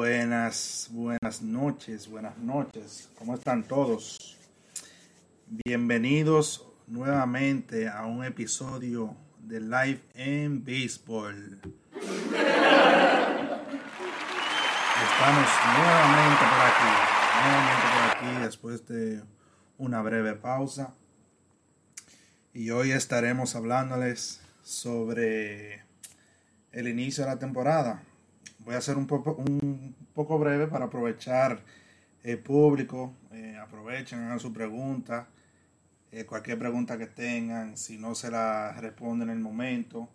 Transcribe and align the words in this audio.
Buenas, 0.00 0.88
buenas 0.92 1.42
noches, 1.42 2.08
buenas 2.08 2.38
noches. 2.38 3.10
¿Cómo 3.18 3.34
están 3.34 3.64
todos? 3.64 4.38
Bienvenidos 5.46 6.66
nuevamente 6.86 7.86
a 7.86 8.06
un 8.06 8.24
episodio 8.24 9.14
de 9.42 9.60
Live 9.60 10.00
en 10.14 10.64
Baseball. 10.64 11.60
Estamos 15.12 15.48
nuevamente 15.76 16.44
por 16.48 16.60
aquí, 16.64 16.90
nuevamente 17.44 17.84
por 17.92 18.02
aquí 18.16 18.42
después 18.42 18.86
de 18.86 19.22
una 19.76 20.00
breve 20.00 20.34
pausa. 20.34 20.94
Y 22.54 22.70
hoy 22.70 22.92
estaremos 22.92 23.54
hablándoles 23.54 24.40
sobre 24.62 25.84
el 26.72 26.88
inicio 26.88 27.24
de 27.24 27.30
la 27.32 27.38
temporada. 27.38 28.02
Voy 28.60 28.74
a 28.74 28.80
ser 28.80 28.96
un 28.96 29.06
poco, 29.06 29.34
un 29.34 29.94
poco 30.14 30.38
breve 30.38 30.66
para 30.66 30.86
aprovechar 30.86 31.60
el 32.22 32.38
público. 32.38 33.14
Eh, 33.32 33.56
aprovechen, 33.56 34.20
hagan 34.20 34.40
su 34.40 34.52
pregunta. 34.52 35.28
Eh, 36.12 36.24
cualquier 36.24 36.58
pregunta 36.58 36.98
que 36.98 37.06
tengan, 37.06 37.76
si 37.76 37.96
no 37.96 38.14
se 38.14 38.30
la 38.30 38.72
respondo 38.80 39.24
en 39.24 39.30
el 39.30 39.38
momento, 39.38 40.08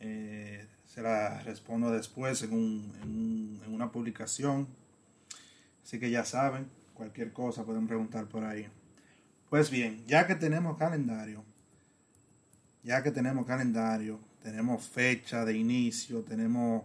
eh, 0.00 0.66
se 0.86 1.02
la 1.02 1.40
respondo 1.42 1.90
después 1.90 2.42
en, 2.42 2.52
un, 2.54 3.60
en, 3.64 3.74
una 3.74 3.92
publicación. 3.92 4.66
Así 5.82 5.98
que 5.98 6.10
ya 6.10 6.24
saben, 6.24 6.70
cualquier 6.94 7.32
cosa 7.32 7.64
pueden 7.64 7.86
preguntar 7.86 8.26
por 8.26 8.44
ahí. 8.44 8.66
Pues 9.50 9.70
bien, 9.70 10.02
ya 10.06 10.26
que 10.26 10.34
tenemos 10.34 10.78
calendario, 10.78 11.44
ya 12.82 13.02
que 13.02 13.10
tenemos 13.10 13.46
calendario, 13.46 14.18
tenemos 14.42 14.88
fecha 14.88 15.44
de 15.44 15.58
inicio, 15.58 16.22
tenemos 16.22 16.84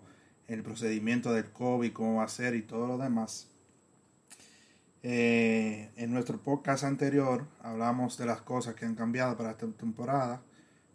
el 0.49 0.63
procedimiento 0.63 1.31
del 1.31 1.45
COVID, 1.51 1.93
cómo 1.93 2.15
va 2.15 2.23
a 2.23 2.27
ser 2.27 2.55
y 2.55 2.63
todo 2.63 2.87
lo 2.87 2.97
demás. 2.97 3.47
Eh, 5.03 5.91
en 5.95 6.11
nuestro 6.11 6.39
podcast 6.39 6.83
anterior 6.83 7.45
hablamos 7.61 8.17
de 8.17 8.25
las 8.25 8.41
cosas 8.41 8.75
que 8.75 8.85
han 8.85 8.95
cambiado 8.95 9.37
para 9.37 9.51
esta 9.51 9.67
temporada, 9.67 10.41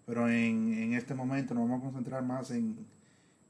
pero 0.04 0.28
en, 0.28 0.92
este 0.92 1.14
momento 1.14 1.54
nos 1.54 1.68
vamos 1.68 1.80
a 1.80 1.84
concentrar 1.84 2.22
más 2.22 2.50
en, 2.50 2.84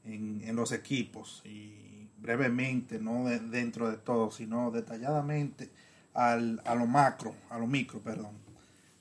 en, 0.05 0.55
los 0.55 0.71
equipos 0.71 1.41
y 1.43 2.07
brevemente, 2.17 2.99
no 2.99 3.25
dentro 3.25 3.89
de 3.89 3.97
todo, 3.97 4.31
sino 4.31 4.71
detalladamente 4.71 5.69
al, 6.13 6.61
a 6.65 6.75
lo 6.75 6.85
macro, 6.85 7.35
a 7.49 7.57
lo 7.57 7.67
micro, 7.67 7.99
perdón. 7.99 8.31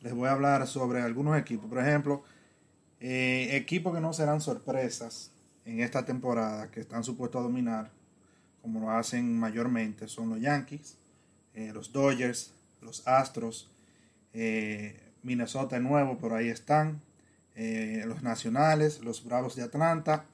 Les 0.00 0.12
voy 0.12 0.28
a 0.28 0.32
hablar 0.32 0.66
sobre 0.66 1.00
algunos 1.02 1.38
equipos. 1.38 1.68
Por 1.68 1.78
ejemplo, 1.78 2.24
eh, 2.98 3.50
equipos 3.52 3.94
que 3.94 4.00
no 4.00 4.12
serán 4.12 4.40
sorpresas 4.40 5.33
en 5.64 5.80
esta 5.80 6.04
temporada, 6.04 6.70
que 6.70 6.80
están 6.80 7.04
supuestos 7.04 7.40
a 7.40 7.42
dominar, 7.42 7.90
como 8.62 8.80
lo 8.80 8.90
hacen 8.90 9.38
mayormente, 9.38 10.08
son 10.08 10.30
los 10.30 10.40
Yankees, 10.40 10.96
eh, 11.54 11.72
los 11.72 11.92
Dodgers, 11.92 12.52
los 12.80 13.06
Astros, 13.06 13.70
eh, 14.32 15.00
Minnesota 15.22 15.78
nuevo, 15.80 16.18
por 16.18 16.32
ahí 16.32 16.48
están, 16.48 17.00
los 17.56 18.22
Nacionales, 18.24 19.00
los 19.00 19.24
Bravos 19.24 19.54
de 19.54 19.62
Atlanta, 19.62 20.24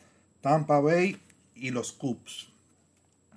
Tampa 0.41 0.81
Bay 0.81 1.21
y 1.55 1.71
los 1.71 1.93
Cubs. 1.93 2.51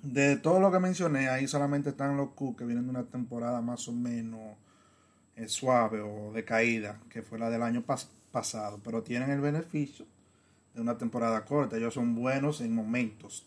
De 0.02 0.36
todo 0.36 0.58
lo 0.58 0.72
que 0.72 0.78
mencioné, 0.78 1.28
ahí 1.28 1.46
solamente 1.46 1.90
están 1.90 2.16
los 2.16 2.30
Cubs 2.30 2.56
que 2.56 2.64
vienen 2.64 2.84
de 2.84 2.90
una 2.90 3.04
temporada 3.04 3.60
más 3.60 3.86
o 3.88 3.92
menos 3.92 4.56
suave 5.48 6.00
o 6.00 6.32
de 6.32 6.46
caída, 6.46 6.98
que 7.10 7.20
fue 7.20 7.38
la 7.38 7.50
del 7.50 7.62
año 7.62 7.82
pasado 7.82 8.14
pasado, 8.34 8.80
pero 8.82 9.04
tienen 9.04 9.30
el 9.30 9.40
beneficio 9.40 10.04
de 10.74 10.80
una 10.80 10.98
temporada 10.98 11.44
corta. 11.44 11.76
Ellos 11.76 11.94
son 11.94 12.14
buenos 12.14 12.60
en 12.60 12.74
momentos 12.74 13.46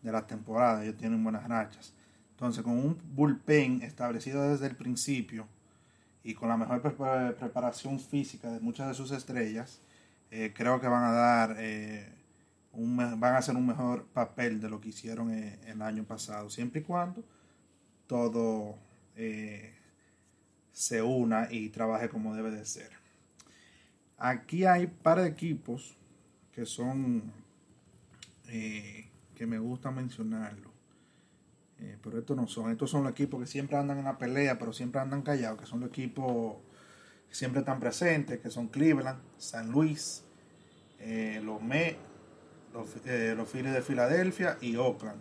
de 0.00 0.10
la 0.10 0.26
temporada, 0.26 0.82
ellos 0.82 0.96
tienen 0.96 1.22
buenas 1.22 1.46
rachas. 1.48 1.94
Entonces, 2.30 2.64
con 2.64 2.72
un 2.72 2.98
bullpen 3.14 3.82
establecido 3.82 4.48
desde 4.50 4.66
el 4.66 4.74
principio 4.74 5.46
y 6.24 6.34
con 6.34 6.48
la 6.48 6.56
mejor 6.56 6.82
preparación 6.82 8.00
física 8.00 8.50
de 8.50 8.60
muchas 8.60 8.88
de 8.88 8.94
sus 8.94 9.12
estrellas, 9.12 9.80
eh, 10.30 10.52
creo 10.54 10.80
que 10.80 10.88
van 10.88 11.04
a 11.04 11.12
dar 11.12 11.56
eh, 11.58 12.08
un, 12.72 12.96
van 12.96 13.34
a 13.34 13.38
hacer 13.38 13.54
un 13.54 13.66
mejor 13.66 14.06
papel 14.06 14.60
de 14.60 14.70
lo 14.70 14.80
que 14.80 14.88
hicieron 14.88 15.30
eh, 15.30 15.58
el 15.66 15.82
año 15.82 16.04
pasado, 16.04 16.50
siempre 16.50 16.80
y 16.80 16.84
cuando 16.84 17.22
todo 18.06 18.76
se 20.72 21.02
una 21.02 21.48
y 21.52 21.68
trabaje 21.68 22.08
como 22.08 22.34
debe 22.34 22.50
de 22.50 22.64
ser. 22.64 22.90
Aquí 24.16 24.64
hay 24.64 24.86
par 24.86 25.20
de 25.20 25.28
equipos 25.28 25.96
que 26.52 26.66
son 26.66 27.32
eh, 28.48 29.08
que 29.34 29.46
me 29.46 29.58
gusta 29.58 29.90
mencionarlo. 29.90 30.70
Eh, 31.80 31.98
pero 32.02 32.18
estos 32.18 32.36
no 32.36 32.46
son. 32.46 32.70
Estos 32.70 32.90
son 32.90 33.02
los 33.02 33.12
equipos 33.12 33.40
que 33.40 33.46
siempre 33.46 33.76
andan 33.76 33.98
en 33.98 34.04
la 34.04 34.18
pelea, 34.18 34.58
pero 34.58 34.72
siempre 34.72 35.00
andan 35.00 35.22
callados, 35.22 35.58
que 35.58 35.66
son 35.66 35.80
los 35.80 35.88
equipos 35.88 36.56
que 37.28 37.34
siempre 37.34 37.60
están 37.60 37.80
presentes, 37.80 38.40
que 38.40 38.50
son 38.50 38.68
Cleveland, 38.68 39.18
San 39.38 39.70
Luis, 39.70 40.22
eh, 41.00 41.40
los 41.42 41.62
Me, 41.62 41.96
los, 42.74 42.86
los 43.36 43.48
Phillies 43.48 43.72
de 43.72 43.82
Filadelfia 43.82 44.58
y 44.60 44.76
Oakland. 44.76 45.20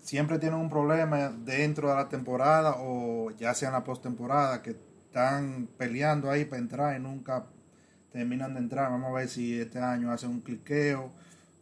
siempre 0.00 0.38
tienen 0.38 0.58
un 0.58 0.70
problema 0.70 1.28
dentro 1.28 1.90
de 1.90 1.94
la 1.96 2.08
temporada 2.08 2.76
o 2.78 3.30
ya 3.32 3.54
sea 3.54 3.68
en 3.68 3.74
la 3.74 3.84
postemporada 3.84 4.62
que 4.62 4.70
están 4.70 5.68
peleando 5.76 6.30
ahí 6.30 6.46
para 6.46 6.62
entrar 6.62 6.96
y 6.98 7.02
nunca 7.02 7.46
terminan 8.12 8.54
de 8.54 8.60
entrar. 8.60 8.90
Vamos 8.90 9.10
a 9.10 9.18
ver 9.18 9.28
si 9.28 9.58
este 9.58 9.78
año 9.78 10.10
hacen 10.10 10.30
un 10.30 10.40
cliqueo 10.40 11.12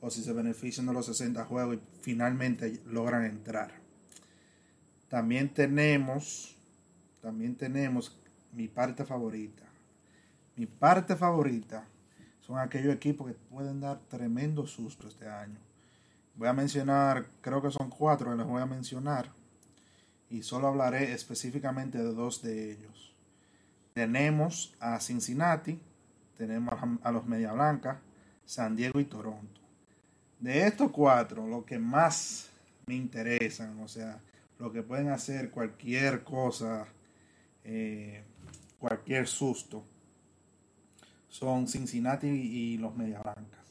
o 0.00 0.10
si 0.10 0.22
se 0.22 0.32
benefician 0.32 0.86
de 0.86 0.92
los 0.92 1.06
60 1.06 1.44
juegos 1.44 1.76
y 1.76 1.80
finalmente 2.02 2.80
logran 2.86 3.24
entrar. 3.24 3.72
También 5.08 5.52
tenemos, 5.52 6.56
también 7.20 7.54
tenemos 7.56 8.18
mi 8.52 8.68
parte 8.68 9.04
favorita. 9.04 9.64
Mi 10.56 10.66
parte 10.66 11.16
favorita 11.16 11.86
son 12.40 12.58
aquellos 12.58 12.94
equipos 12.94 13.26
que 13.28 13.34
pueden 13.34 13.80
dar 13.80 13.98
tremendo 14.08 14.66
susto 14.66 15.08
este 15.08 15.28
año. 15.28 15.58
Voy 16.34 16.48
a 16.48 16.52
mencionar, 16.52 17.26
creo 17.40 17.62
que 17.62 17.70
son 17.70 17.90
cuatro 17.90 18.30
que 18.30 18.36
les 18.36 18.46
voy 18.46 18.62
a 18.62 18.66
mencionar 18.66 19.30
y 20.28 20.42
solo 20.42 20.68
hablaré 20.68 21.12
específicamente 21.12 21.98
de 21.98 22.12
dos 22.12 22.42
de 22.42 22.72
ellos. 22.72 23.14
Tenemos 23.94 24.74
a 24.80 25.00
Cincinnati, 25.00 25.80
tenemos 26.36 26.74
a 27.02 27.10
los 27.10 27.26
Media 27.26 27.52
Blanca, 27.52 28.00
San 28.44 28.76
Diego 28.76 29.00
y 29.00 29.04
Toronto. 29.04 29.60
De 30.38 30.66
estos 30.66 30.90
cuatro, 30.90 31.46
lo 31.46 31.64
que 31.64 31.78
más 31.78 32.50
me 32.86 32.94
interesan, 32.94 33.80
o 33.80 33.88
sea, 33.88 34.20
lo 34.58 34.72
que 34.72 34.82
pueden 34.82 35.08
hacer 35.08 35.50
cualquier 35.50 36.22
cosa, 36.22 36.86
eh, 37.64 38.22
cualquier 38.78 39.26
susto, 39.26 39.84
son 41.28 41.66
Cincinnati 41.66 42.28
y 42.28 42.78
los 42.78 42.96
Media 42.96 43.20
Blancas. 43.20 43.66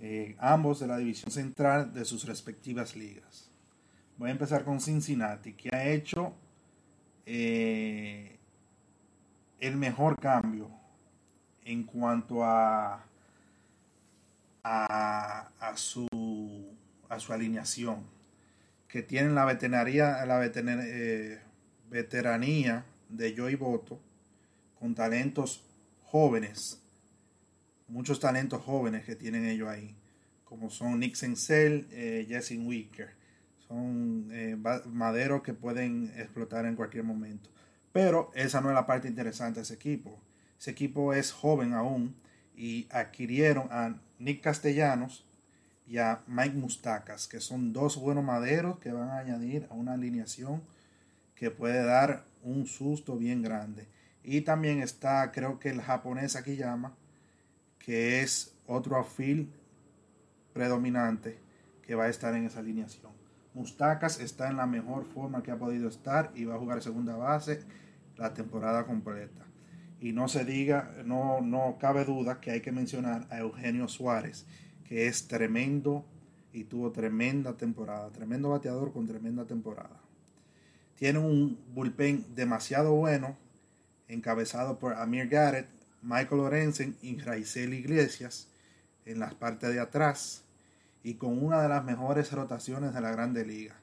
Eh, 0.00 0.36
ambos 0.38 0.78
de 0.80 0.86
la 0.86 0.98
división 0.98 1.32
central 1.32 1.92
de 1.92 2.04
sus 2.04 2.24
respectivas 2.24 2.94
ligas. 2.94 3.50
Voy 4.16 4.28
a 4.28 4.32
empezar 4.32 4.64
con 4.64 4.80
Cincinnati, 4.80 5.54
que 5.54 5.74
ha 5.74 5.88
hecho 5.88 6.34
eh, 7.26 8.38
el 9.60 9.76
mejor 9.76 10.18
cambio 10.20 10.77
en 11.68 11.84
cuanto 11.84 12.42
a, 12.42 13.04
a, 14.64 15.72
su, 15.76 16.06
a 17.10 17.20
su 17.20 17.32
alineación, 17.34 18.04
que 18.88 19.02
tienen 19.02 19.34
la 19.34 19.44
veteranía, 19.44 20.24
la 20.24 20.42
eh, 20.46 21.40
veteranía 21.90 22.86
de 23.10 23.36
Joey 23.36 23.56
Boto, 23.56 24.00
con 24.78 24.94
talentos 24.94 25.62
jóvenes, 26.06 26.80
muchos 27.86 28.18
talentos 28.18 28.62
jóvenes 28.62 29.04
que 29.04 29.14
tienen 29.14 29.44
ellos 29.44 29.68
ahí, 29.68 29.94
como 30.44 30.70
son 30.70 30.98
Nick 31.00 31.16
Senzel, 31.16 31.86
eh, 31.90 32.24
Jesse 32.26 32.56
Wicker, 32.58 33.10
son 33.66 34.30
eh, 34.32 34.56
maderos 34.86 35.42
que 35.42 35.52
pueden 35.52 36.14
explotar 36.16 36.64
en 36.64 36.76
cualquier 36.76 37.04
momento. 37.04 37.50
Pero 37.92 38.30
esa 38.34 38.62
no 38.62 38.70
es 38.70 38.74
la 38.74 38.86
parte 38.86 39.06
interesante 39.06 39.60
de 39.60 39.64
ese 39.64 39.74
equipo. 39.74 40.18
Ese 40.58 40.70
equipo 40.70 41.14
es 41.14 41.32
joven 41.32 41.72
aún 41.72 42.16
y 42.56 42.88
adquirieron 42.90 43.68
a 43.70 43.94
Nick 44.18 44.42
Castellanos 44.42 45.24
y 45.86 45.98
a 45.98 46.20
Mike 46.26 46.56
Mustacas, 46.56 47.28
que 47.28 47.40
son 47.40 47.72
dos 47.72 47.96
buenos 47.96 48.24
maderos 48.24 48.78
que 48.78 48.92
van 48.92 49.08
a 49.08 49.18
añadir 49.18 49.66
a 49.70 49.74
una 49.74 49.94
alineación 49.94 50.62
que 51.34 51.50
puede 51.50 51.82
dar 51.84 52.24
un 52.42 52.66
susto 52.66 53.16
bien 53.16 53.42
grande. 53.42 53.86
Y 54.22 54.42
también 54.42 54.82
está, 54.82 55.30
creo 55.32 55.58
que 55.58 55.70
el 55.70 55.80
japonés 55.80 56.36
aquí 56.36 56.56
llama, 56.56 56.94
que 57.78 58.20
es 58.20 58.54
otro 58.66 58.98
afil 58.98 59.52
predominante 60.52 61.38
que 61.86 61.94
va 61.94 62.04
a 62.04 62.08
estar 62.08 62.34
en 62.34 62.44
esa 62.44 62.58
alineación. 62.58 63.12
Mustacas 63.54 64.20
está 64.20 64.50
en 64.50 64.56
la 64.56 64.66
mejor 64.66 65.04
forma 65.06 65.42
que 65.42 65.52
ha 65.52 65.58
podido 65.58 65.88
estar 65.88 66.32
y 66.34 66.44
va 66.44 66.56
a 66.56 66.58
jugar 66.58 66.82
segunda 66.82 67.16
base 67.16 67.60
la 68.16 68.34
temporada 68.34 68.84
completa. 68.84 69.46
Y 70.00 70.12
no 70.12 70.28
se 70.28 70.44
diga, 70.44 70.94
no, 71.04 71.40
no 71.40 71.76
cabe 71.80 72.04
duda 72.04 72.40
que 72.40 72.52
hay 72.52 72.60
que 72.60 72.72
mencionar 72.72 73.26
a 73.30 73.38
Eugenio 73.38 73.88
Suárez, 73.88 74.46
que 74.86 75.06
es 75.08 75.26
tremendo 75.26 76.04
y 76.52 76.64
tuvo 76.64 76.90
tremenda 76.92 77.56
temporada, 77.56 78.10
tremendo 78.10 78.50
bateador 78.50 78.92
con 78.92 79.06
tremenda 79.06 79.44
temporada. 79.44 80.00
Tiene 80.96 81.18
un 81.18 81.58
bullpen 81.74 82.24
demasiado 82.34 82.92
bueno, 82.92 83.36
encabezado 84.08 84.78
por 84.78 84.94
Amir 84.94 85.28
Garrett, 85.28 85.68
Michael 86.02 86.40
Lorenzen 86.42 86.96
y 87.02 87.18
Raizel 87.18 87.74
Iglesias 87.74 88.48
en 89.04 89.18
las 89.18 89.34
partes 89.34 89.70
de 89.70 89.80
atrás 89.80 90.42
y 91.02 91.14
con 91.14 91.42
una 91.42 91.62
de 91.62 91.68
las 91.68 91.84
mejores 91.84 92.32
rotaciones 92.32 92.94
de 92.94 93.00
la 93.00 93.10
Grande 93.10 93.44
Liga. 93.44 93.74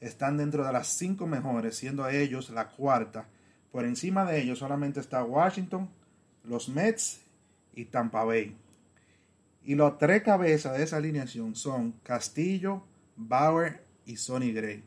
Están 0.00 0.36
dentro 0.36 0.64
de 0.64 0.72
las 0.72 0.88
cinco 0.88 1.26
mejores, 1.26 1.76
siendo 1.76 2.08
ellos 2.08 2.50
la 2.50 2.68
cuarta. 2.68 3.26
Por 3.72 3.86
encima 3.86 4.26
de 4.26 4.40
ellos 4.40 4.58
solamente 4.58 5.00
está 5.00 5.24
Washington, 5.24 5.88
los 6.44 6.68
Mets 6.68 7.22
y 7.74 7.86
Tampa 7.86 8.22
Bay. 8.22 8.54
Y 9.64 9.74
los 9.74 9.96
tres 9.96 10.22
cabezas 10.22 10.76
de 10.76 10.84
esa 10.84 10.98
alineación 10.98 11.54
son 11.54 11.92
Castillo, 12.02 12.84
Bauer 13.16 13.82
y 14.04 14.16
Sonny 14.16 14.52
Gray. 14.52 14.84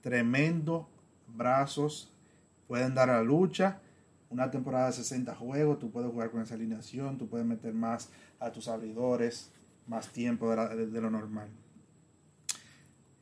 Tremendo 0.00 0.88
brazos, 1.28 2.10
pueden 2.66 2.94
dar 2.94 3.08
la 3.08 3.22
lucha. 3.22 3.80
Una 4.30 4.50
temporada 4.50 4.86
de 4.86 4.92
60 4.94 5.34
juegos, 5.34 5.78
tú 5.78 5.90
puedes 5.90 6.10
jugar 6.10 6.30
con 6.30 6.40
esa 6.40 6.54
alineación, 6.54 7.18
tú 7.18 7.28
puedes 7.28 7.46
meter 7.46 7.74
más 7.74 8.08
a 8.40 8.50
tus 8.50 8.66
abridores, 8.66 9.50
más 9.86 10.08
tiempo 10.08 10.50
de, 10.56 11.00
lo 11.00 11.10
normal. 11.10 11.50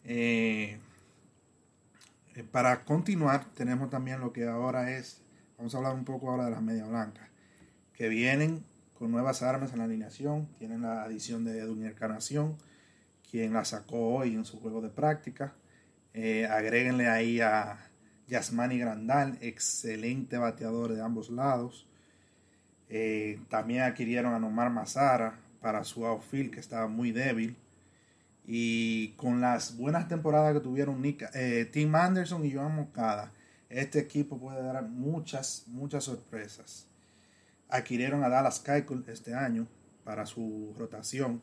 Eh, 0.04 0.78
eh, 2.34 2.44
para 2.44 2.84
continuar, 2.84 3.44
tenemos 3.54 3.90
también 3.90 4.20
lo 4.20 4.32
que 4.32 4.46
ahora 4.46 4.90
es, 4.90 5.22
vamos 5.58 5.74
a 5.74 5.78
hablar 5.78 5.94
un 5.94 6.04
poco 6.04 6.30
ahora 6.30 6.44
de 6.44 6.50
las 6.50 6.62
media 6.62 6.86
blancas, 6.86 7.28
que 7.92 8.08
vienen 8.08 8.64
con 9.00 9.10
nuevas 9.10 9.42
armas 9.42 9.72
en 9.72 9.78
la 9.78 9.84
alineación. 9.84 10.46
Tienen 10.58 10.82
la 10.82 11.04
adición 11.04 11.42
de 11.42 11.58
Edwin 11.58 11.86
Encarnación, 11.86 12.58
quien 13.30 13.54
la 13.54 13.64
sacó 13.64 14.16
hoy 14.16 14.34
en 14.34 14.44
su 14.44 14.60
juego 14.60 14.82
de 14.82 14.90
práctica. 14.90 15.54
Eh, 16.12 16.46
agréguenle 16.46 17.08
ahí 17.08 17.40
a 17.40 17.78
Yasmani 18.28 18.78
Grandal, 18.78 19.38
excelente 19.40 20.36
bateador 20.36 20.92
de 20.92 21.00
ambos 21.00 21.30
lados. 21.30 21.88
Eh, 22.90 23.40
también 23.48 23.84
adquirieron 23.84 24.34
a 24.34 24.38
Nomar 24.38 24.70
Mazara 24.70 25.38
para 25.62 25.82
su 25.84 26.04
outfield, 26.04 26.50
que 26.50 26.60
estaba 26.60 26.86
muy 26.86 27.10
débil. 27.10 27.56
Y 28.52 29.10
con 29.10 29.40
las 29.40 29.76
buenas 29.76 30.08
temporadas 30.08 30.54
que 30.54 30.60
tuvieron 30.60 31.00
eh, 31.04 31.70
Tim 31.72 31.94
Anderson 31.94 32.44
y 32.44 32.52
Joan 32.52 32.74
Mocada, 32.74 33.32
este 33.68 34.00
equipo 34.00 34.38
puede 34.38 34.60
dar 34.60 34.82
muchas, 34.88 35.64
muchas 35.68 36.02
sorpresas 36.02 36.90
adquirieron 37.70 38.24
a 38.24 38.28
Dallas 38.28 38.60
Keuchel 38.60 39.04
este 39.08 39.34
año 39.34 39.66
para 40.04 40.26
su 40.26 40.74
rotación, 40.76 41.40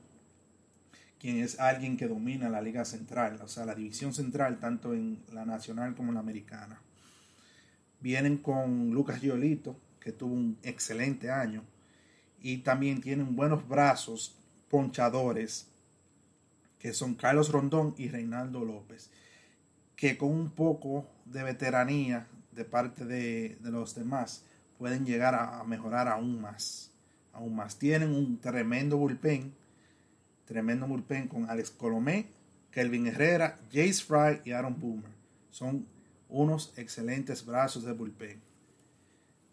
quien 1.20 1.38
es 1.38 1.60
alguien 1.60 1.98
que 1.98 2.08
domina 2.08 2.50
la 2.50 2.62
liga 2.62 2.86
central, 2.86 3.40
o 3.42 3.48
sea, 3.48 3.66
la 3.66 3.76
división 3.76 4.14
central, 4.14 4.60
tanto 4.60 4.94
en 4.94 5.24
la 5.32 5.46
nacional 5.46 5.96
como 5.96 6.10
en 6.10 6.16
la 6.16 6.20
americana. 6.20 6.82
Vienen 8.02 8.38
con 8.38 8.92
Lucas 8.92 9.20
Giolito, 9.20 9.80
que 10.00 10.12
tuvo 10.12 10.34
un 10.34 10.58
excelente 10.62 11.32
año, 11.32 11.64
y 12.40 12.58
también 12.58 13.02
tienen 13.02 13.36
buenos 13.36 13.68
brazos 13.68 14.36
ponchadores, 14.70 15.68
que 16.88 16.94
son 16.94 17.16
Carlos 17.16 17.52
Rondón 17.52 17.96
y 17.98 18.08
Reinaldo 18.08 18.64
López, 18.64 19.10
que 19.98 20.18
con 20.18 20.32
un 20.32 20.50
poco 20.50 21.06
de 21.26 21.44
veteranía 21.44 22.28
de 22.54 22.64
parte 22.64 23.04
de, 23.04 23.58
de 23.60 23.72
los 23.72 23.94
demás, 23.94 24.46
pueden 24.78 25.06
llegar 25.06 25.36
a, 25.36 25.62
mejorar 25.66 26.08
aún 26.08 26.40
más. 26.40 26.90
Aún 27.34 27.58
más. 27.58 27.78
Tienen 27.78 28.16
un 28.16 28.40
tremendo 28.40 28.96
bullpen. 28.96 29.54
Tremendo 30.46 30.88
bullpen 30.88 31.28
con 31.28 31.50
Alex 31.50 31.72
Colomé, 31.72 32.28
Kelvin 32.72 33.08
Herrera, 33.08 33.60
Jace 33.70 34.06
Fry 34.06 34.40
y 34.46 34.54
Aaron 34.54 34.80
Boomer. 34.80 35.12
Son 35.52 35.86
unos 36.30 36.74
excelentes 36.78 37.46
brazos 37.46 37.84
de 37.84 37.92
bullpen. 37.92 38.40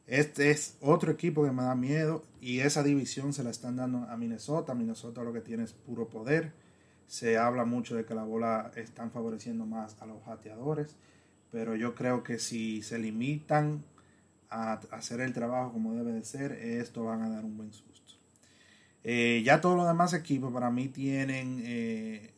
Este 0.07 0.53
es 0.53 0.77
otro 0.81 1.11
equipo 1.11 1.43
que 1.43 1.51
me 1.51 1.65
da 1.65 1.75
miedo 1.75 2.23
y 2.41 2.61
esa 2.61 2.85
división 2.85 3.33
se 3.33 3.43
la 3.43 3.51
están 3.51 3.75
dando 3.75 4.07
a 4.09 4.17
Minnesota. 4.17 4.73
Minnesota 4.73 5.25
lo 5.25 5.33
que 5.33 5.41
tiene 5.41 5.65
es 5.65 5.73
puro 5.73 6.09
poder. 6.09 6.63
Se 7.07 7.39
habla 7.39 7.65
mucho 7.65 7.97
de 7.97 8.05
que 8.05 8.15
la 8.15 8.25
bola 8.25 8.73
están 8.77 9.11
favoreciendo 9.11 9.67
más 9.67 10.01
a 10.01 10.07
los 10.07 10.25
bateadores, 10.25 10.97
pero 11.51 11.77
yo 11.77 11.95
creo 11.95 12.23
que 12.23 12.39
si 12.39 12.83
se 12.83 12.99
limitan 12.99 13.85
a 14.51 14.75
hacer 14.91 15.21
el 15.21 15.33
trabajo 15.33 15.73
como 15.73 15.95
debe 15.95 16.13
de 16.13 16.25
ser, 16.25 16.53
esto 16.53 17.05
van 17.05 17.23
a 17.23 17.29
dar 17.29 17.45
un 17.45 17.57
buen 17.57 17.73
susto. 17.73 17.95
Eh, 19.07 19.43
ya 19.45 19.61
todos 19.61 19.77
los 19.77 19.87
demás 19.87 20.15
equipos 20.15 20.51
para 20.51 20.71
mí 20.71 20.89
tienen 20.89 21.61
eh, 21.63 22.33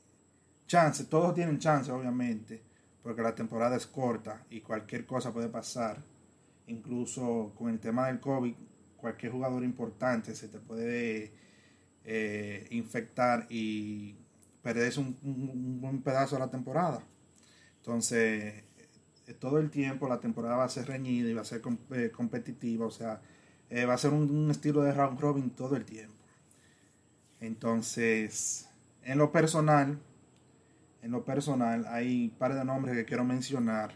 chance, 0.66 1.04
todos 1.04 1.32
tienen 1.32 1.60
chance 1.60 1.92
obviamente, 1.92 2.60
porque 3.04 3.22
la 3.22 3.36
temporada 3.36 3.76
es 3.76 3.86
corta 3.86 4.44
y 4.50 4.60
cualquier 4.60 5.06
cosa 5.06 5.32
puede 5.32 5.48
pasar. 5.48 6.02
Incluso 6.66 7.52
con 7.56 7.70
el 7.70 7.78
tema 7.78 8.08
del 8.08 8.18
COVID, 8.18 8.52
cualquier 8.96 9.30
jugador 9.30 9.62
importante 9.62 10.34
se 10.34 10.48
te 10.48 10.58
puede 10.58 11.32
eh, 12.04 12.66
infectar 12.70 13.46
y 13.48 14.16
perderse 14.66 14.98
un, 14.98 15.16
un, 15.22 15.80
buen 15.80 16.02
pedazo 16.02 16.34
de 16.34 16.40
la 16.40 16.50
temporada. 16.50 17.00
Entonces, 17.76 18.64
eh, 19.28 19.34
todo 19.38 19.60
el 19.60 19.70
tiempo 19.70 20.08
la 20.08 20.18
temporada 20.18 20.56
va 20.56 20.64
a 20.64 20.68
ser 20.68 20.88
reñida 20.88 21.30
y 21.30 21.34
va 21.34 21.42
a 21.42 21.44
ser 21.44 21.62
eh, 21.92 22.10
competitiva, 22.10 22.84
o 22.84 22.90
sea, 22.90 23.20
eh, 23.70 23.84
va 23.84 23.94
a 23.94 23.98
ser 23.98 24.12
un, 24.12 24.50
estilo 24.50 24.82
de 24.82 24.92
round 24.92 25.20
robin 25.20 25.50
todo 25.50 25.76
el 25.76 25.84
tiempo. 25.84 26.16
Entonces, 27.38 28.68
en 29.04 29.18
lo 29.18 29.30
personal, 29.30 30.00
en 31.00 31.12
lo 31.12 31.24
personal, 31.24 31.86
hay 31.86 32.24
un 32.24 32.36
par 32.36 32.52
de 32.56 32.64
nombres 32.64 32.96
que 32.96 33.04
quiero 33.04 33.22
mencionar 33.22 33.94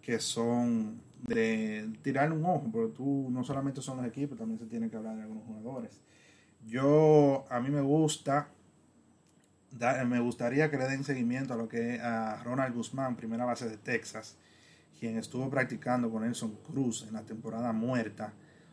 que 0.00 0.18
son 0.18 1.02
de 1.26 1.92
tirar 2.00 2.32
un 2.32 2.42
ojo, 2.46 2.70
porque 2.72 2.96
tú 2.96 3.28
no 3.30 3.44
solamente 3.44 3.82
son 3.82 3.98
los 3.98 4.06
equipos, 4.06 4.38
también 4.38 4.58
se 4.58 4.64
tiene 4.64 4.88
que 4.88 4.96
hablar 4.96 5.16
de 5.16 5.24
algunos 5.24 5.44
jugadores. 5.44 6.00
Yo, 6.64 7.44
a 7.50 7.60
mí 7.60 7.68
me 7.68 7.82
gusta 7.82 8.48
me 10.06 10.20
gustaría 10.20 10.70
que 10.70 10.76
le 10.76 10.88
den 10.88 11.04
seguimiento 11.04 11.54
a 11.54 11.56
lo 11.56 11.68
que 11.68 12.00
a 12.00 12.42
Ronald 12.42 12.74
Guzmán, 12.74 13.16
primera 13.16 13.44
base 13.44 13.68
de 13.68 13.76
Texas, 13.76 14.36
quien 14.98 15.18
estuvo 15.18 15.48
practicando 15.50 16.10
con 16.10 16.22
Nelson 16.22 16.56
Cruz 16.66 17.04
en 17.06 17.14
la 17.14 17.22
temporada 17.22 17.72
muerta. 17.72 18.32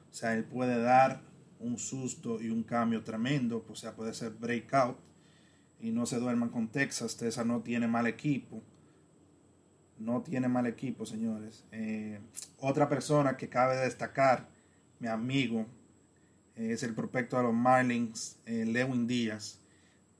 O 0.09 0.13
sea, 0.13 0.33
él 0.33 0.44
puede 0.45 0.81
dar 0.81 1.21
un 1.59 1.77
susto 1.77 2.42
y 2.42 2.50
un 2.50 2.63
cambio 2.63 3.03
tremendo, 3.03 3.65
o 3.69 3.75
sea, 3.75 3.95
puede 3.95 4.13
ser 4.13 4.31
breakout 4.31 4.97
y 5.80 5.92
no 5.92 6.06
se 6.06 6.19
duerman 6.19 6.50
con 6.50 6.69
Texas. 6.69 7.17
Texas 7.17 7.46
no 7.46 7.62
tiene 7.62 7.88
mal 7.88 8.08
equipo. 8.08 8.62
No 9.98 10.22
tiene 10.22 10.48
mal 10.48 10.65
equipo, 10.65 11.05
señores. 11.05 11.63
Eh, 11.72 12.19
otra 12.60 12.89
persona 12.89 13.38
que 13.38 13.48
cabe 13.48 13.77
destacar, 13.77 14.50
mi 15.00 15.08
amigo, 15.08 15.65
es 16.55 16.84
el 16.84 16.93
prospecto 16.93 17.38
de 17.38 17.43
los 17.43 17.53
Marlins, 17.53 18.38
eh, 18.46 18.65
Lewin 18.65 19.08
Díaz 19.08 19.60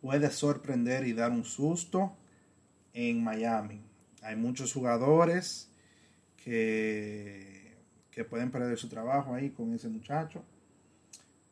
puede 0.06 0.30
sorprender 0.30 1.08
y 1.08 1.14
dar 1.14 1.32
un 1.32 1.44
susto 1.44 2.16
en 2.94 3.24
Miami. 3.24 3.82
Hay 4.22 4.36
muchos 4.36 4.72
jugadores 4.72 5.68
que, 6.38 7.74
que 8.12 8.24
pueden 8.24 8.52
perder 8.52 8.78
su 8.78 8.88
trabajo 8.88 9.34
ahí 9.34 9.50
con 9.50 9.74
ese 9.74 9.90
muchacho. 9.90 10.44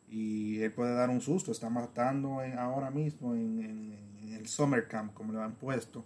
Y 0.08 0.60
él 0.60 0.72
puede 0.72 0.94
dar 0.94 1.10
un 1.10 1.20
susto. 1.20 1.52
Está 1.52 1.72
matando 1.72 2.42
ahora 2.60 2.92
mismo 2.92 3.34
en, 3.34 3.98
el 4.32 4.48
Summer 4.48 4.88
Camp, 4.88 5.16
como 5.16 5.34
lo 5.34 5.42
han 5.42 5.56
puesto. 5.56 6.06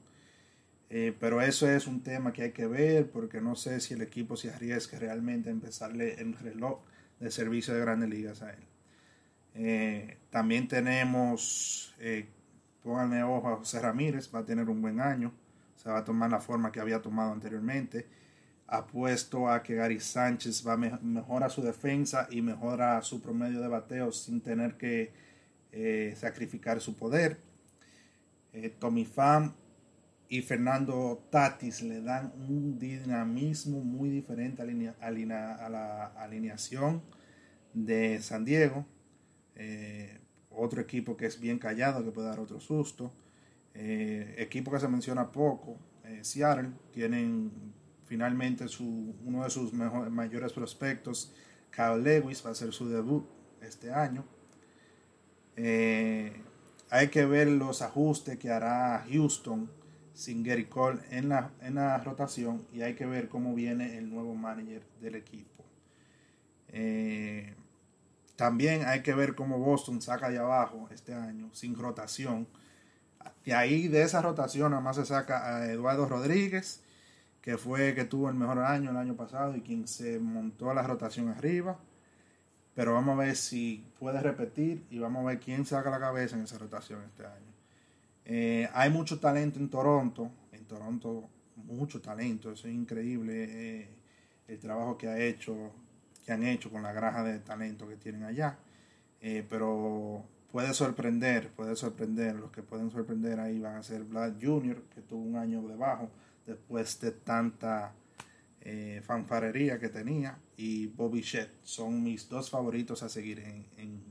Eh, 0.90 1.14
pero 1.20 1.42
eso 1.42 1.70
es 1.70 1.86
un 1.86 2.02
tema 2.02 2.32
que 2.32 2.44
hay 2.44 2.52
que 2.54 2.66
ver 2.66 3.12
porque 3.12 3.42
no 3.42 3.58
sé 3.58 3.82
si 3.82 3.94
el 3.94 4.02
equipo 4.02 4.38
se 4.38 4.52
arriesga 4.52 4.98
realmente 4.98 5.50
a 5.50 5.52
empezarle 5.52 6.14
el 6.14 6.34
reloj 6.34 6.80
de 7.20 7.30
servicio 7.30 7.74
de 7.74 7.82
grandes 7.82 8.10
ligas 8.10 8.42
a 8.42 8.52
él. 8.52 8.64
Eh, 9.54 10.18
también 10.30 10.70
tenemos 10.70 11.94
eh, 12.00 12.28
Pónganle 12.88 13.22
ojo 13.22 13.50
a 13.50 13.58
José 13.58 13.82
Ramírez, 13.82 14.34
va 14.34 14.40
a 14.40 14.46
tener 14.46 14.70
un 14.70 14.82
buen 14.82 15.02
año, 15.02 15.34
se 15.76 15.90
va 15.90 15.98
a 15.98 16.06
tomar 16.06 16.32
la 16.32 16.40
forma 16.40 16.72
que 16.72 16.80
había 16.80 17.02
tomado 17.02 17.34
anteriormente. 17.34 18.08
Apuesto 18.66 19.50
a 19.50 19.62
que 19.62 19.76
Gary 19.76 20.00
Sánchez 20.00 20.66
va 20.66 20.74
a 20.74 20.78
mejorar 20.78 21.52
su 21.52 21.62
defensa 21.62 22.30
y 22.32 22.42
mejora 22.42 23.02
su 23.02 23.22
promedio 23.22 23.60
de 23.60 23.68
bateo 23.68 24.14
sin 24.14 24.40
tener 24.40 24.78
que 24.78 25.12
eh, 25.74 26.16
sacrificar 26.16 26.80
su 26.80 26.96
poder. 26.96 27.38
Eh, 28.54 28.74
Tommy 28.80 29.04
Pham 29.04 29.52
y 30.30 30.42
Fernando 30.42 31.28
Tatis 31.30 31.82
le 31.82 32.02
dan 32.02 32.32
un 32.48 32.80
dinamismo 32.80 33.82
muy 33.82 34.10
diferente 34.10 34.62
a, 34.62 35.10
la 35.70 36.06
alineación 36.16 37.02
de 37.74 38.22
San 38.22 38.46
Diego. 38.46 38.86
Eh, 39.56 40.22
otro 40.58 40.82
equipo 40.82 41.16
que 41.16 41.26
es 41.28 41.40
bien 41.40 41.60
callado, 41.60 42.04
que 42.04 42.12
puede 42.12 42.28
dar 42.28 42.40
otro 42.40 42.60
susto. 42.60 43.12
Eh, 43.74 44.36
equipo 44.40 44.72
que 44.72 44.80
se 44.80 44.88
menciona 44.88 45.32
poco, 45.32 45.78
eh, 46.04 46.24
Seattle, 46.24 46.72
tienen 46.92 47.52
finalmente 48.06 48.68
su, 48.68 49.16
uno 49.24 49.44
de 49.44 49.50
sus 49.50 49.72
mayores 49.74 50.54
prospectos, 50.54 51.34
Kyle 51.72 52.02
Lewis, 52.02 52.44
va 52.44 52.50
a 52.50 52.52
hacer 52.54 52.74
su 52.74 52.90
debut 52.90 53.28
este 53.62 53.94
año. 53.94 54.26
Eh, 55.56 56.42
hay 56.90 57.10
que 57.10 57.26
ver 57.26 57.48
los 57.50 57.82
ajustes 57.82 58.38
que 58.38 58.50
hará 58.50 59.06
Houston 59.12 59.70
sin 60.14 60.42
Gary 60.42 60.66
Cole 60.66 61.02
en 61.12 61.30
la, 61.30 61.52
en 61.62 61.76
la 61.76 61.98
rotación 62.00 62.66
y 62.74 62.82
hay 62.82 62.96
que 62.96 63.06
ver 63.06 63.28
cómo 63.28 63.54
viene 63.54 63.98
el 63.98 64.10
nuevo 64.10 64.34
manager 64.34 64.82
del 65.02 65.16
equipo. 65.16 65.64
También 68.38 68.86
hay 68.86 69.02
que 69.02 69.14
ver 69.14 69.36
cómo 69.36 69.58
Boston 69.58 70.02
saca 70.02 70.30
de 70.30 70.38
abajo 70.38 70.88
este 70.92 71.14
año 71.14 71.50
sin 71.54 71.76
rotación. 71.76 72.48
De 73.44 73.54
ahí 73.54 73.88
de 73.88 74.04
esa 74.04 74.22
rotación 74.22 74.72
nada 74.72 74.82
más 74.82 74.96
se 74.96 75.06
saca 75.06 75.58
a 75.58 75.66
Eduardo 75.72 76.08
Rodríguez, 76.08 76.82
que 77.42 77.58
fue 77.58 77.96
que 77.96 78.06
tuvo 78.06 78.30
el 78.30 78.36
mejor 78.36 78.60
año 78.60 78.92
el 78.92 78.98
año 78.98 79.16
pasado 79.16 79.56
y 79.56 79.62
quien 79.62 79.88
se 79.88 80.20
montó 80.20 80.74
la 80.74 80.84
rotación 80.84 81.30
arriba. 81.30 81.80
Pero 82.76 82.94
vamos 82.94 83.18
a 83.18 83.24
ver 83.24 83.36
si 83.36 83.84
puede 84.00 84.22
repetir 84.22 84.86
y 84.92 85.00
vamos 85.00 85.24
a 85.24 85.30
ver 85.30 85.40
quién 85.40 85.66
saca 85.66 85.90
la 85.90 86.00
cabeza 86.00 86.36
en 86.36 86.44
esa 86.44 86.60
rotación 86.60 87.02
este 87.04 87.26
año. 87.26 87.54
Eh, 88.24 88.70
hay 88.72 88.92
mucho 88.92 89.20
talento 89.20 89.58
en 89.58 89.68
Toronto. 89.68 90.30
En 90.52 90.66
Toronto, 90.66 91.28
mucho 91.56 92.00
talento. 92.02 92.52
Eso 92.52 92.68
es 92.68 92.74
increíble 92.76 93.46
eh, 93.50 93.90
el 94.48 94.60
trabajo 94.60 94.96
que 94.96 95.08
ha 95.08 95.18
hecho, 95.18 95.72
que 96.28 96.34
han 96.34 96.44
hecho 96.44 96.70
con 96.70 96.84
la 96.84 96.92
graja 96.92 97.24
de 97.24 97.40
talento 97.40 97.88
que 97.88 97.96
tienen 97.96 98.24
allá. 98.24 98.58
Eh, 99.22 99.48
pero 99.50 100.26
puede 100.52 100.74
sorprender, 100.74 101.52
puede 101.52 101.78
sorprender. 101.78 102.36
Los 102.36 102.52
que 102.52 102.62
pueden 102.62 102.92
sorprender 102.92 103.40
ahí 103.40 103.60
van 103.60 103.78
a 103.78 103.82
ser 103.82 104.04
Vlad 104.04 104.34
Jr., 104.42 104.84
que 104.94 105.02
tuvo 105.02 105.22
un 105.22 105.38
año 105.38 105.62
debajo 105.62 106.10
después 106.46 107.00
de 107.00 107.12
tanta 107.12 107.94
eh, 108.60 109.02
fanfarería 109.06 109.80
que 109.80 109.88
tenía, 109.88 110.38
y 110.58 110.88
Bobby 110.88 111.22
Shett. 111.22 111.50
Son 111.64 112.04
mis 112.04 112.28
dos 112.28 112.50
favoritos 112.50 113.04
a 113.04 113.10
seguir 113.10 113.40
en, 113.40 114.04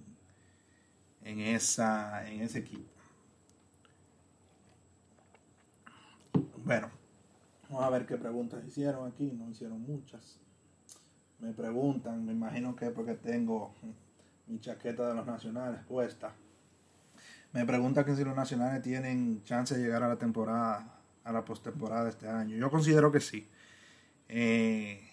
en, 1.23 1.41
esa, 1.41 2.27
en 2.31 2.41
ese 2.41 2.61
equipo. 2.61 2.89
Bueno, 6.65 6.91
vamos 7.69 7.85
a 7.85 7.91
ver 7.91 8.07
qué 8.07 8.17
preguntas 8.17 8.65
hicieron 8.67 9.07
aquí. 9.07 9.33
No 9.33 9.51
hicieron 9.51 9.83
muchas. 9.83 10.41
Me 11.39 11.53
preguntan, 11.53 12.25
me 12.25 12.33
imagino 12.33 12.75
que 12.75 12.91
porque 12.91 13.15
tengo 13.15 13.75
mi 14.47 14.59
chaqueta 14.61 15.09
de 15.09 15.15
los 15.15 15.27
nacionales 15.27 15.81
puesta. 15.85 16.33
Me 17.53 17.65
preguntan 17.65 18.05
si 18.17 18.25
los 18.25 18.35
nacionales 18.35 18.83
tienen 18.83 19.43
chance 19.45 19.77
de 19.77 19.83
llegar 19.83 20.03
a 20.03 20.09
la 20.09 20.17
temporada, 20.17 21.01
a 21.25 21.33
la 21.33 21.45
postemporada 21.45 22.09
este 22.09 22.29
año. 22.29 22.57
Yo 22.57 22.71
considero 22.71 23.13
que 23.13 23.21
sí. 23.21 23.49
Eh, 24.29 25.09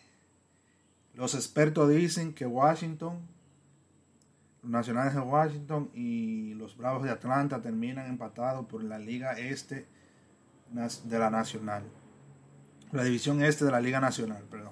los 1.13 1.35
expertos 1.35 1.89
dicen 1.89 2.33
que 2.33 2.45
Washington, 2.45 3.19
los 4.61 4.71
nacionales 4.71 5.13
de 5.13 5.19
Washington 5.19 5.91
y 5.93 6.53
los 6.55 6.75
Bravos 6.77 7.03
de 7.03 7.11
Atlanta 7.11 7.61
terminan 7.61 8.07
empatados 8.07 8.65
por 8.65 8.83
la 8.83 8.97
Liga 8.97 9.33
Este 9.33 9.85
de 10.71 11.19
la 11.19 11.29
Nacional. 11.29 11.83
La 12.91 13.03
división 13.03 13.43
Este 13.43 13.65
de 13.65 13.71
la 13.71 13.81
Liga 13.81 13.99
Nacional, 13.99 14.43
perdón. 14.49 14.62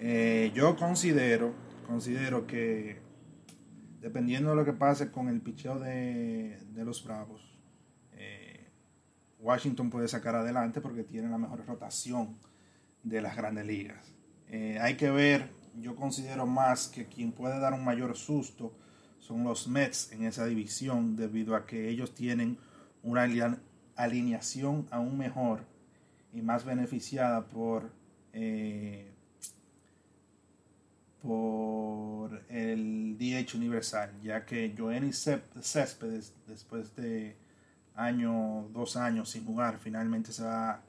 Eh, 0.00 0.52
yo 0.54 0.76
considero, 0.76 1.52
considero 1.84 2.46
que 2.46 3.00
dependiendo 4.00 4.50
de 4.50 4.56
lo 4.56 4.64
que 4.64 4.72
pase 4.72 5.10
con 5.10 5.28
el 5.28 5.40
picheo 5.40 5.80
de, 5.80 6.56
los 6.76 7.02
Bravos, 7.04 7.58
eh, 8.12 8.70
Washington 9.40 9.90
puede 9.90 10.06
sacar 10.06 10.36
adelante 10.36 10.80
porque 10.80 11.02
tiene 11.02 11.28
la 11.28 11.36
mejor 11.36 11.66
rotación 11.66 12.38
de 13.02 13.20
las 13.20 13.36
grandes 13.36 13.66
ligas. 13.66 14.14
Eh, 14.46 14.78
hay 14.80 14.96
que 14.96 15.10
ver, 15.10 15.50
yo 15.80 15.96
considero 15.96 16.46
más 16.46 16.86
que 16.86 17.06
quien 17.06 17.32
puede 17.32 17.58
dar 17.58 17.72
un 17.72 17.84
mayor 17.84 18.16
susto 18.16 18.72
son 19.18 19.42
los 19.42 19.66
Mets 19.66 20.12
en 20.12 20.24
esa 20.24 20.46
división 20.46 21.16
debido 21.16 21.56
a 21.56 21.66
que 21.66 21.88
ellos 21.88 22.14
tienen 22.14 22.56
una 23.02 23.28
alineación 23.96 24.86
aún 24.92 25.18
mejor 25.18 25.66
y 26.32 26.40
más 26.40 26.64
beneficiada 26.64 27.48
por 27.48 27.90
por 31.22 32.42
el 32.48 33.16
DH 33.18 33.56
universal, 33.56 34.12
ya 34.22 34.44
que 34.44 34.74
Joenny 34.76 35.12
Céspedes, 35.12 36.32
después 36.46 36.94
de 36.96 37.36
año, 37.94 38.68
dos 38.72 38.96
años 38.96 39.30
sin 39.30 39.44
jugar, 39.44 39.78
finalmente 39.78 40.32
se 40.32 40.44
va 40.44 40.82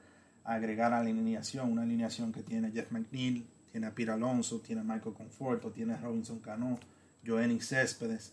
agregar 0.44 0.92
a 0.92 1.02
la 1.02 1.10
alineación, 1.10 1.70
una 1.70 1.82
alineación 1.82 2.32
que 2.32 2.42
tiene 2.42 2.70
Jeff 2.72 2.90
McNeil, 2.90 3.46
tiene 3.70 3.86
a 3.86 3.94
Pira 3.94 4.14
Alonso, 4.14 4.60
tiene 4.60 4.80
a 4.80 4.84
Michael 4.84 5.14
Conforto, 5.14 5.70
tiene 5.70 5.94
a 5.94 5.96
Robinson 5.98 6.40
Cano, 6.40 6.78
Joenny 7.24 7.60
Céspedes. 7.60 8.32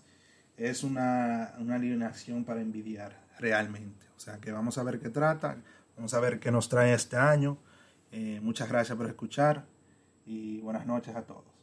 Es 0.57 0.83
una, 0.83 1.45
alineación 1.55 2.43
para 2.43 2.61
envidiar 2.61 3.15
realmente. 3.37 4.05
O 4.15 4.19
sea 4.19 4.39
que 4.39 4.51
vamos 4.51 4.77
a 4.77 4.83
ver 4.83 4.99
qué 4.99 5.09
trata, 5.09 5.57
vamos 5.95 6.13
a 6.13 6.19
ver 6.19 6.39
qué 6.39 6.51
nos 6.51 6.69
trae 6.69 6.93
este 6.93 7.17
año. 7.17 7.57
Eh, 8.11 8.39
muchas 8.41 8.67
gracias 8.67 8.97
por 8.97 9.07
escuchar 9.07 9.65
y 10.25 10.59
buenas 10.59 10.87
noches 10.87 11.15
a 11.15 11.21
todos. 11.21 11.56